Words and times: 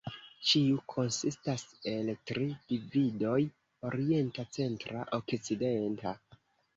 Ĉiu 0.51 0.77
konsistas 0.93 1.65
el 1.91 2.07
tri 2.29 2.47
dividoj: 2.71 3.35
Orienta, 3.91 4.47
Centra, 4.57 5.05
Okcidenta. 5.19 6.15